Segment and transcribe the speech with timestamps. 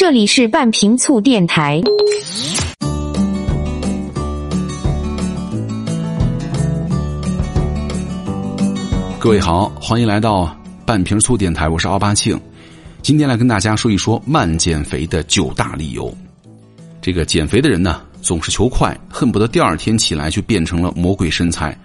[0.00, 1.82] 这里是半瓶醋电台。
[9.18, 10.56] 各位好，欢迎来到
[10.86, 12.40] 半瓶醋电台，我是奥巴庆。
[13.02, 16.16] 今天来跟大家说一说慢减肥的九大理由。
[17.02, 21.76] 这个减肥的人呢，总是求快，恨不得第二天起来就变成了魔鬼身材。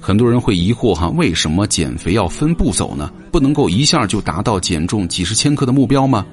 [0.00, 3.12] 很多人会疑惑哈，为什么减肥要分步走呢？
[3.30, 6.24] 不能够一下就达到减重几十千克的目标吗？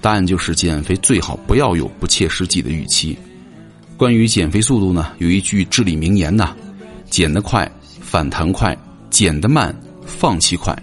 [0.00, 3.16] 答案就是减肥最好不要有不切实际的预期。
[3.96, 6.54] 关于减肥速度呢，有一句至理名言呐：
[7.10, 7.70] 减得快，
[8.00, 8.74] 反弹快；
[9.10, 9.74] 减得慢，
[10.06, 10.76] 放弃快。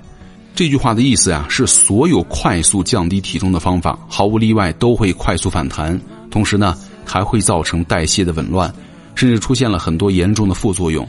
[0.53, 5.99] 这句话的意思呀，是所有快速降低体重的方法，毫无例外都会快速反弹，
[6.29, 8.71] 同时呢，还会造成代谢的紊乱，
[9.15, 11.07] 甚至出现了很多严重的副作用。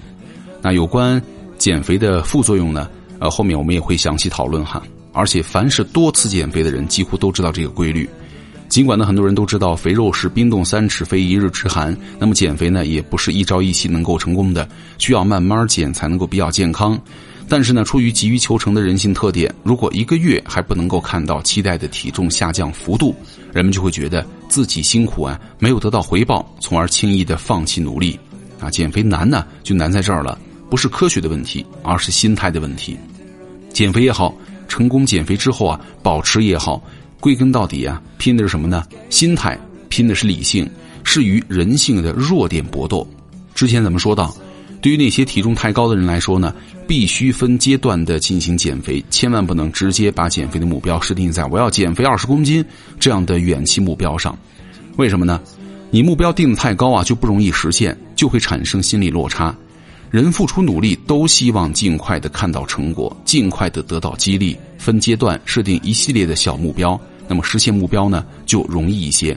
[0.63, 1.23] 那有关
[1.57, 2.89] 减肥的副作用呢？
[3.21, 4.83] 呃，后面我们也会详细讨论哈。
[5.13, 8.09] 而且，凡是多次减肥的人，几乎都知道这个规律。
[8.69, 11.97] 尽管呢，很多人都知道肥肉是冰冻三尺，非一日之寒。
[12.19, 17.01] 那么，减肥呢，也不是一朝一夕能够成功的，需要慢慢减才能够比较健康。
[17.49, 23.17] 但是呢，出于急于求成的人性特点，如果一个月还不能够看到期待的体重下降幅度，
[23.55, 28.21] 人们就会觉得自己辛苦啊，没有得到回报，从而轻易的放弃努力。
[28.61, 30.39] 啊，减肥难呢，就难在这儿了。
[30.69, 32.99] 不是科学的问题，而是心态的问题。
[33.73, 34.35] 减肥也好，
[34.69, 36.81] 成功减肥之后啊，保持也好，
[37.19, 38.85] 归根到底啊，拼的是什么呢？
[39.11, 40.69] 心态，拼的是理性，
[41.03, 43.09] 是与人性的弱点搏斗。
[43.55, 44.33] 之前咱们说到，
[44.81, 46.55] 对于那些体重太高的人来说呢，
[46.87, 52.65] 必须分阶段的进行减肥，千万不能直接把减肥的目标设定在我要减肥二十公斤
[53.01, 54.39] 这样的远期目标上。
[54.97, 55.41] 为什么呢？
[55.91, 59.57] 你目标定的太高啊，就不容易实现，就会产生心理落差。
[60.11, 64.57] 人付出努力，都希望尽快的看到成果，尽快的得到激励。
[64.79, 69.37] 分阶段设定一系列的小目标，那么实现目标呢就容易一些。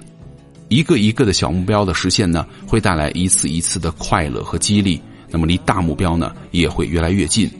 [0.70, 5.02] 一个一个的小目标的实现呢，会带来一次一次的快乐和激励。
[5.30, 7.52] 那么离大目标呢也会越来越近。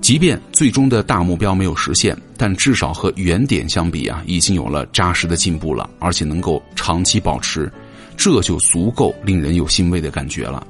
[0.00, 7.70] 即便最终的大目标没有实现，但至少和原点相比啊，已经有了扎实的进步了，而且能够长期保持，
[8.16, 10.66] 这就足够令人有欣慰的感觉了。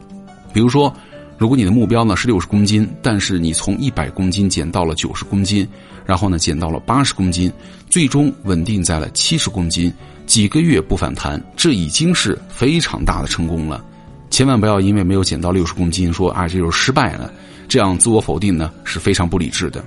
[0.53, 0.93] 比如说。
[1.39, 5.69] 如果你的目标呢是六十公斤，但是你从一百公斤减到了九十公斤，
[6.05, 7.53] 然后呢减到了八十公斤，
[7.91, 9.93] 最终稳定在了七十公斤，
[10.25, 13.85] 几个月不反弹，这已经是非常大的成功了。
[14.31, 17.31] 千万不要因为没有减到六十公斤说啊这就是失败了，
[17.69, 19.85] 这样自我否定呢是非常不理智的。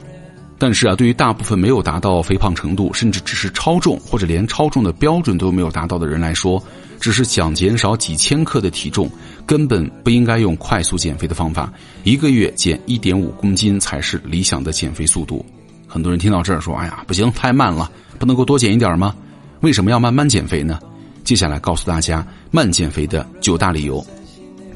[0.57, 6.61] 但是啊，对于大部分没有达到肥胖程度，甚至只是超重或者连超重的标准都没有达到的人来说，
[6.99, 9.09] 只是想减少几千克的体重，
[9.45, 11.71] 根本不应该用快速减肥的方法，
[12.03, 15.45] 一个月减一点五公斤才是理想的减肥速度。
[15.87, 17.89] 很多人听到这儿说：“哎呀，不行，太慢了，
[18.19, 19.15] 不能够多减一点吗？”
[19.61, 20.79] 为什么要慢慢减肥呢？
[21.23, 24.05] 接下来告诉大家慢减肥的九大理由。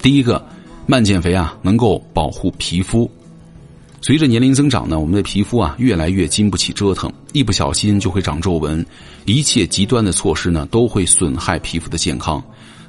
[0.02, 0.44] 第一个，
[0.86, 3.10] 慢减肥啊，能够保护皮肤。
[4.06, 8.86] 随着年龄增长呢，我们的皮肤啊越来越经不起折腾，一不小心就会长皱纹。
[9.24, 12.44] 一切极端的措施呢都会损害皮肤的健康。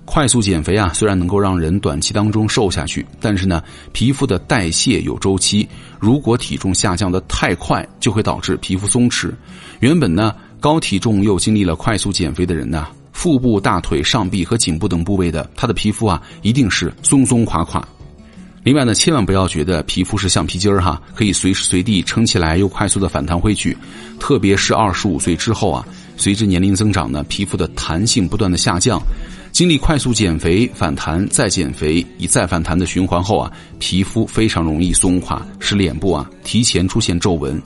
[0.04, 5.68] 快速减肥啊虽然能够让人短期当中瘦下去，但是呢皮肤的代谢有周期，
[6.00, 9.32] 如果体重下降的太快，就会导致皮肤松弛。
[9.78, 17.88] 原本呢高体重又经历了快速减肥的人呢，腹部、大腿、上臂和颈部等部位的他的皮肤啊一定是松松垮垮。
[18.64, 23.76] 另外呢，千万不要觉得皮肤是橡皮筋儿哈，可以随时随地撑起来又快速的反弹回去。
[24.18, 25.86] 特别是二十五岁之后啊，
[26.16, 28.98] 随着年龄增长呢，皮肤的弹性不断的下降，
[29.52, 37.60] 经历快速减肥、反弹、再减肥、以再反弹的循环后啊，皮肤非常容易松垮，使脸部啊提前出现皱纹。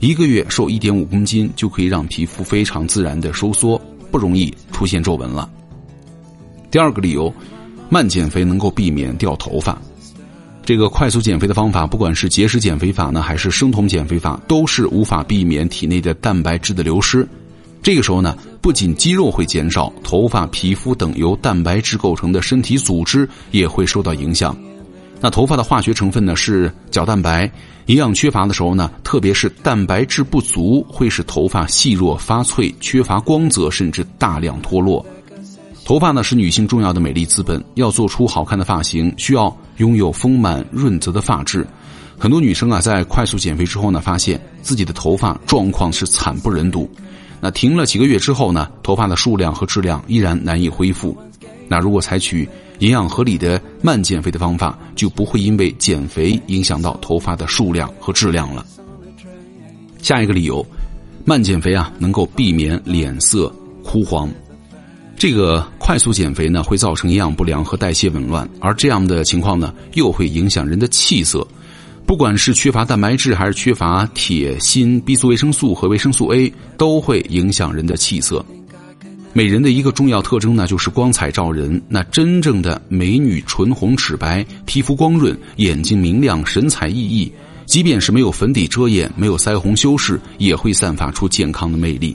[0.00, 5.48] 一个月瘦一点五公斤就可以让皮肤非常自然的收缩，不容易出现皱纹了。
[6.68, 7.32] 第二个理由，
[7.88, 9.80] 慢减肥能够避免掉头发。
[10.64, 17.26] 这个快速减肥的方法，不管是节食减肥法呢，还是生酮减肥法，都是无法避免体内的蛋白质的流失。
[17.82, 24.56] 这个时候呢，不仅肌肉会减少，头发、皮肤等由蛋白质构成的身体组织也会受到影响。
[25.20, 27.50] 那头发的化学成分呢是角蛋白，
[27.86, 35.04] 营养缺乏的时候呢，特别是蛋白质不足，会使头发细弱发脆，缺乏光泽，甚至大量脱落。
[35.84, 41.66] 头发呢是女性重要的美丽资本，要做出好看的发型，需要拥有丰满润泽的发质。
[42.16, 46.88] 很多女生啊，在快速减肥之后呢，发现自己的头发状况是惨不忍睹。
[47.40, 51.16] 那停了几个月之后呢，头发的数量和质量依然难以恢复。
[51.66, 52.48] 那如果采取
[52.78, 58.64] 营养合理的慢减肥的方法，就不会因为减肥影响到头发的数量和质量了。
[60.00, 60.64] 下一个理由，
[61.24, 63.52] 慢减肥啊，能够避免脸色
[63.82, 64.30] 枯黄。
[65.16, 71.46] 这个快速减肥呢，会造成营养不良和代谢紊乱，而这样的情况呢，又会影响人的气色。
[72.04, 78.44] 不管是缺乏蛋白质，还是缺乏铁、锌、B 族维生素和维生素 A，都会影响人的气色。
[79.32, 81.80] 美人的一个重要特征呢，就是光彩照人。
[81.88, 87.30] 那真正的美女，唇红齿白，皮肤光润，眼睛明亮，神采奕奕。
[87.64, 92.14] 即便是没有粉底遮掩，没有腮红修饰，也会散发出健康的魅力。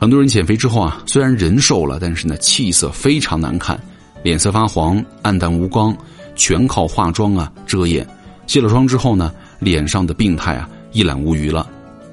[0.00, 3.78] 很多人减肥之后啊，虽然人瘦了，但是呢气色非常难看，
[4.22, 5.94] 脸色发黄、暗淡无光，
[6.34, 8.04] 全靠化妆啊遮掩。
[8.46, 11.68] 卸了妆之后呢，脸上的病态啊一览无余了。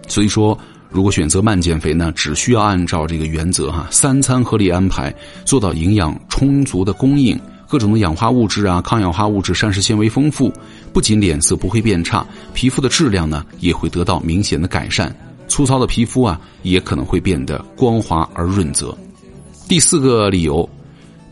[0.05, 0.55] 所以说，
[0.89, 7.39] 如果选择慢减肥呢，只需要按照这个原则哈，三餐合理安排，做到营养充足的供应，
[7.69, 10.51] 各种的氧化物质啊、抗氧化物质、膳食纤维丰富，
[10.91, 15.15] 不仅脸色不会变差，皮肤的质量呢也会得到明显的改善。
[15.47, 18.97] 粗糙的皮肤啊，也可能会变得光滑而润泽。
[19.67, 20.67] 第四个理由，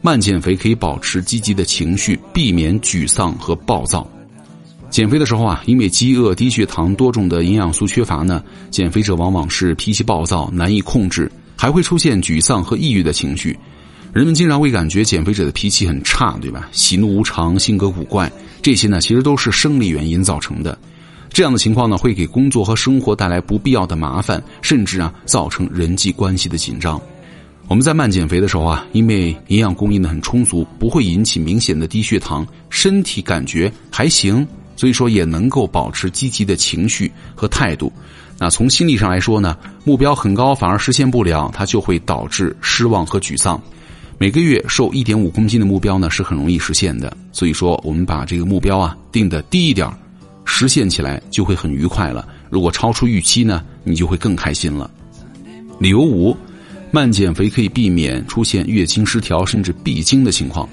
[0.02, 4.06] 慢减肥可以保持积极的情绪，避免沮丧和暴躁。
[4.90, 13.58] 减肥的时候啊，因为饥饿、低血糖、多种的营养素缺乏呢，减肥者往往是脾气暴躁、难以控制，还会出现沮丧和抑郁的情绪。
[14.14, 16.70] 人们经常会感觉减肥者的脾气很差，对吧？
[16.72, 20.78] 喜怒无常，性格古怪，这些呢，其实都是生理原因造成的。
[21.36, 26.98] 这样的情况呢，会给工作和生活带来不必要的麻烦，甚至啊，造成人际关系的紧张。
[27.68, 34.48] 我们在慢减肥的时候啊，因为营养供应的很充足，不会引起明显的低血糖，身体感觉还行，
[34.78, 37.92] 所以说也能够保持积极的情绪和态度。
[38.40, 43.62] 那从心理上来说呢，目标很高反而实现不了，它就会导致失望和沮丧。
[44.18, 47.12] 每个月瘦一点五公斤的目标呢，是很容易实现的。
[47.34, 49.86] 所以说，我们把这个目标啊定的低一点。
[50.46, 52.26] 实现起来就会很愉快了。
[52.50, 54.90] 如果超出预期呢，你就会更开心了。
[55.80, 56.38] 理由五，
[56.92, 60.70] 慢减肥可以避免出现月经失调甚至闭经的情况。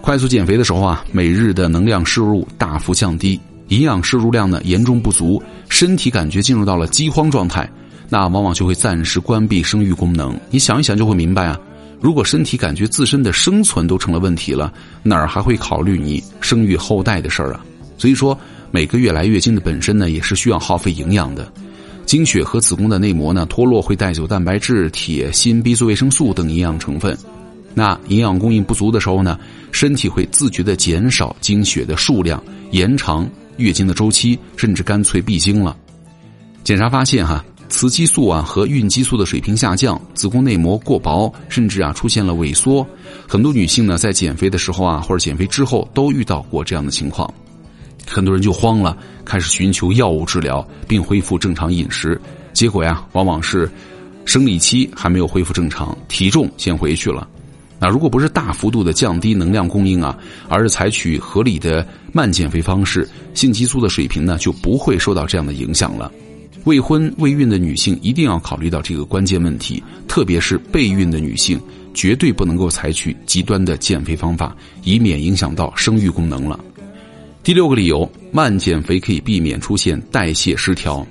[0.00, 3.38] 快速减肥的时候啊，每日的能量摄入大幅降低，
[3.68, 7.70] 营养摄入量呢严重不足，身体感觉进入到了饥荒状态，
[8.08, 10.36] 那往往就会暂时关闭生育功能。
[10.50, 11.56] 你想一想就会明白啊，
[12.00, 14.72] 如果身体感觉自身的生存都成了问题了，
[15.04, 17.64] 哪儿还会考虑你生育后代的事儿啊？
[17.96, 18.36] 所以说。
[18.72, 21.52] 每个月来月经的本身呢，也是需要耗费营养的。
[22.06, 27.16] 经血和子宫的内膜呢脱落会带走蛋白质、铁、锌、B 族维生素等营养成分。
[27.74, 29.38] 那营养供应不足的时候呢，
[29.72, 33.28] 身体会自觉的减少经血的数量，延长
[33.58, 35.76] 月经的周期，甚至干脆闭经了。
[36.64, 42.86] 检查发现哈，雌激素啊和孕激素的水平下降，子宫内膜过薄，甚至啊出现了萎缩。
[43.28, 47.32] 很多女性呢在减肥的时候啊，或者减肥之后都遇到过这样的情况。
[48.06, 52.20] 很多人就慌了，开始寻求药物治疗，并恢复正常饮食。
[52.52, 53.70] 结果呀，往往是
[54.24, 57.26] 生理期还没有恢复正常，体重先回去了。
[57.78, 60.16] 那如果不是大幅度的降低能量供应啊，
[60.48, 66.12] 而是采取合理的慢减肥方式，性激素的水平呢就不会受到这样的影响了。
[66.64, 71.60] 未婚未孕的女性一定要考虑到这个关键问题，特别是备孕的女性，
[71.92, 76.60] 绝对不能够采取极端的减肥方法，以免影响到生育功能了。
[77.44, 81.04] 第六个理由，慢减肥可以避免出现代谢失调。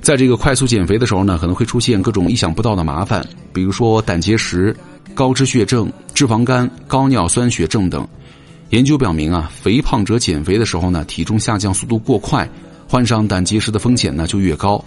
[0.00, 4.76] 在这个快速减肥的时候呢，可能会出现各种意想不到的麻烦，比如说胆结石、
[5.14, 8.06] 高脂血症、脂肪肝、高尿酸血症等。
[8.70, 12.48] 研究表明啊，肥胖者减肥的时候呢，体重下降速度过快，
[12.88, 14.84] 患上胆结石的风险呢就越高。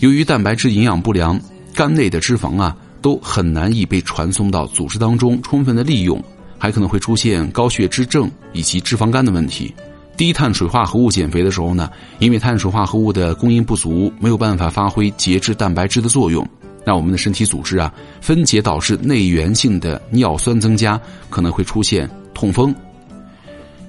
[0.00, 1.38] 由于蛋白质营养不良，
[1.74, 6.18] 肝内的脂肪啊都很难以被传送到组织当中充分的利用，
[6.56, 9.70] 还可能会出现高血脂症以及脂肪肝的问题。
[10.18, 16.44] 低碳水化合物减肥的时候呢，因为碳水化合物的供应不足，没有办法发挥节制蛋白质的作用，
[16.84, 22.74] 那我们的身体组织啊，分解导致内源性的尿酸增加，可能会出现痛风。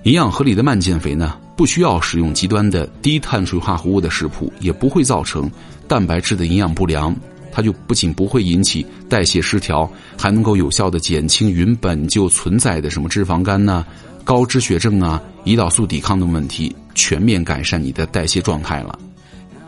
[0.03, 5.49] 营养合理的慢减肥呢，不需要使用极端的低碳水化合物的食谱，也不会造成
[5.87, 7.13] 蛋白质的营养不良，
[7.51, 13.83] 它就不仅不会引起代谢失调，还能够有效的减轻原本就存在的什么脂肪肝呢？
[14.23, 18.97] 高脂血症啊，胰岛素抵抗的问题，全面改善你的代谢状态了。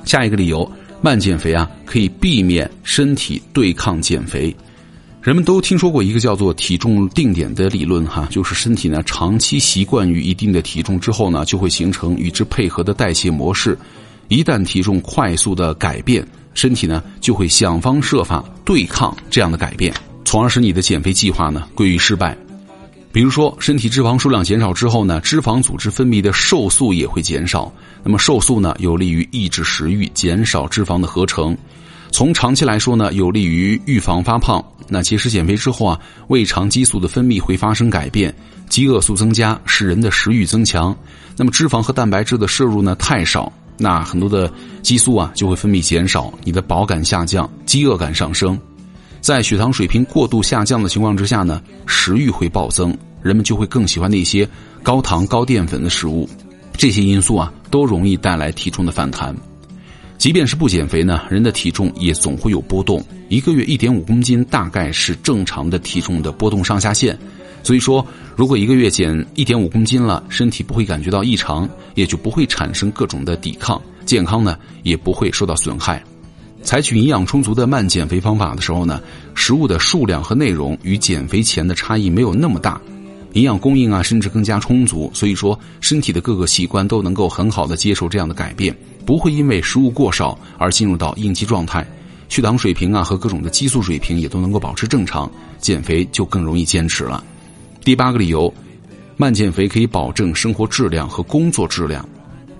[0.05, 0.69] 下一个理由，
[1.01, 4.55] 慢减肥啊，可以避免身体对抗减肥。
[5.21, 13.77] 人们都听说过一个叫做体重定点的理论哈，就是身体呢长期习惯于一定的体重之后呢，就会形成与之配合的代谢模式。
[14.29, 19.93] 一旦体重快速的改变，身体呢就会想方设法对抗这样的改变，
[20.25, 22.35] 从而使你的减肥计划呢归于失败。
[23.13, 27.71] 比如说，身体脂肪数量减少之后呢，脂肪组织分泌的瘦素也会减少。
[28.03, 31.55] 那么，瘦素呢，有利于抑制食欲，减少脂肪的合成。
[32.11, 34.63] 从长期来说呢，有利于预防发胖。
[34.87, 38.33] 那节食减肥之后啊，胃肠激素的分泌会发生改变，
[38.69, 40.95] 饥饿素增加，使人的食欲增强。
[41.37, 44.51] 那么脂肪和蛋白质的摄入呢太少，那很多的
[44.81, 48.59] 激素啊就会分泌减少，你的饱感下降，饥饿感上升。
[49.21, 54.49] 在血糖水平过度下降的情况之下呢，食欲会暴增，人们就会更喜欢那些
[54.81, 56.27] 高糖高淀粉的食物。
[56.75, 59.35] 这些因素啊，都容易带来体重的反弹。
[60.17, 63.03] 即便是不减肥呢，人的体重也总会有波动。
[63.29, 67.17] 一个月一点五公斤大概是正常的体重的波动上下限。
[67.63, 68.03] 所以说，
[68.35, 76.03] 如果一个月减一点五公斤了，身体不会感觉到异常，也就不会产生各种的抵抗，健康呢也不会受到损害。
[76.63, 79.01] 采取营养充足的慢减肥方法的时候呢，
[79.35, 82.79] 食物的数量和内容与减肥前的差异没有那么大，
[83.33, 88.75] 营养供应啊甚至更加充足，所以说身体的各个器官都能够很好的接受这样的改变，
[89.05, 91.85] 不会因为食物过少而进入到应激状态，
[92.29, 97.23] 血糖水平啊和各种的激素水平也都能够保持正常，减肥就更容易坚持了。
[97.83, 98.53] 第八个理由，
[99.17, 102.07] 慢减肥可以保证生活质量和工作质量。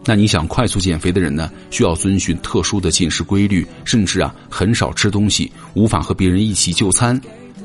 [0.04, 1.52] 那你想快速减肥的人呢？
[1.70, 7.20] 需要遵循特殊的进食规律，甚至啊很少吃东西，无法和别人一起就餐，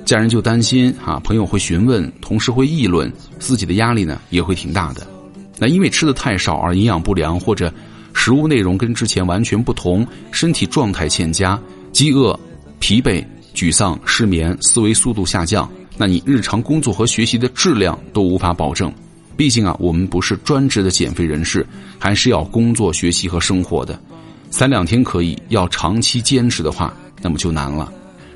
[0.05, 5.07] 家人就担心啊，朋友会询问，同事会议论，自己的压力呢也会挺大的。
[5.59, 7.73] 那因为吃的太少而营养不良，或者
[8.13, 11.59] 食物内容跟之前完全不同，身体状态欠佳，
[11.91, 12.39] 饥饿、
[12.79, 13.25] 疲惫、
[13.55, 15.67] 沮丧、失眠，思维速度下降，
[15.97, 18.93] 那你日常工作和学习的质量都无法保证。
[19.37, 21.67] 毕竟啊，我们不是专职的减肥人士，
[21.99, 24.01] 还是要工作、学习和生活的。
[24.51, 27.93] 三两天可以，要长期坚持的话，那么就难了。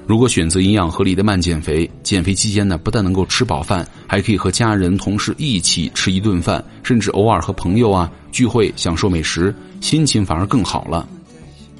[0.06, 11.08] 如果选择营养合理的慢减肥，减肥期间呢，不但能够吃饱饭，还可以和家人、同事一起吃一顿饭，甚至偶尔和朋友啊聚会，享受美食，心情反而更好了。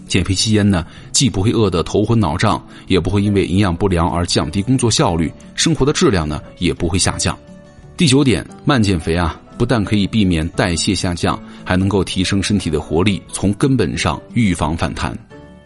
[0.06, 7.36] 减肥期间呢，既不会饿得头昏脑胀，也不会因为营养不良而降低工作效率，生活的质量呢也不会下降。
[8.00, 15.14] 第九点，慢减肥啊，不但可以避免代谢下降，还能够提升身体的活力，从根本上预防反弹。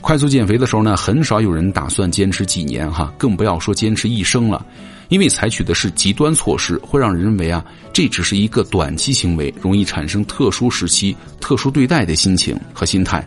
[0.00, 4.66] 快速减肥的时候呢，很少有人打算坚持几年哈，更不要说坚持一生了，
[5.10, 13.24] 因为采取的是极端措施，会让人认为啊，这只是一个短期行为，容易产生特殊时期特殊对待的心情和心态，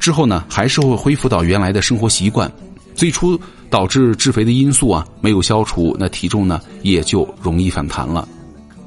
[0.00, 2.50] 之后呢，还是会恢复到原来的生活习惯。
[2.96, 8.28] 最初导致致肥的因素啊，没有消除，那体重呢，也就容易反弹了。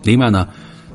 [0.03, 0.47] 另外呢，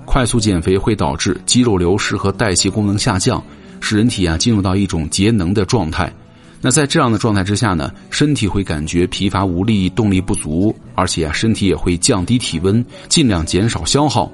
[0.04, 3.42] 快速减肥会导致肌肉流失和代谢功能下降，
[3.80, 6.12] 使人体啊进入到一种节能的状态。
[6.60, 14.30] 那在这样的状态之下呢，身体会感觉疲乏无力、动力不足，而且啊身体也会降低体温，尽量减少消耗。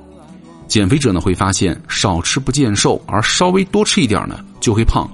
[0.69, 5.11] 减肥者呢会发现少吃不见瘦，而稍微多吃一点呢就会胖。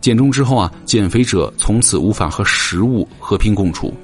[0.00, 3.94] 减重之后啊，减肥者从此无法和食物和平共处。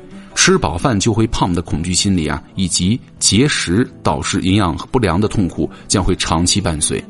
[0.44, 7.00] 吃饱饭就会胖的恐惧心理啊，以及节食导致营养不良的痛苦将会长期伴随。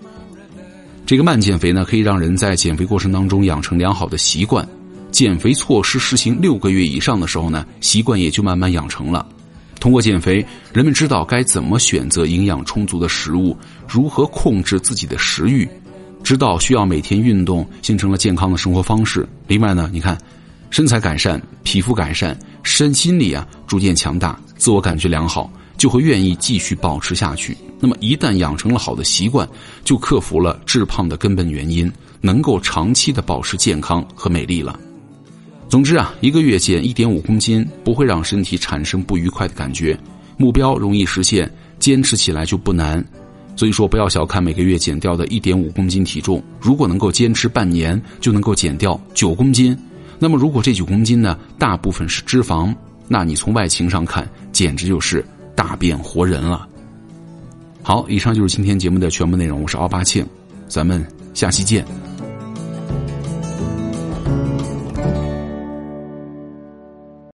[1.06, 4.68] 这个慢减肥呢，可以让人在减肥过程当中养成良好的习惯。
[5.10, 9.26] 减肥措施实行六个月以上的时候呢，习惯也就慢慢养成了。
[9.80, 13.56] 通过减肥，人们知道该怎么选择营养充足的食物，
[13.88, 15.66] 如何控制自己的食欲，
[16.22, 19.26] 知道需要每天运动，形成了健康的生活方式。
[19.46, 20.18] 另外呢，你看。
[20.73, 27.55] 身材改善，皮肤改善，身心理啊逐渐强大，自我感觉良好，就会愿意继续保持下去。
[27.79, 29.47] 那么一旦养成了好的习惯，
[29.85, 34.81] 就克服了致胖的根本原因，能够长期的保持健康和美丽了。
[35.69, 39.95] 总之啊，一个月减一点五公斤不会让身体产生不愉快的感觉，
[40.38, 43.05] 目标容易实现，坚持起来就不难。
[43.57, 49.76] 所以说，不要小看每个月减掉的一点五公斤体重，如果能够坚持半年，就能够减掉九公斤。
[50.23, 52.73] 那么，如果这九公斤呢，大部分是脂肪，
[53.09, 55.26] 那你从外形上看，简直就是
[55.57, 56.64] 大变活人了。
[57.83, 60.25] 好，以上就是今天节目的全部内容，我是奥巴庆，
[60.69, 61.85] 咱们下期见。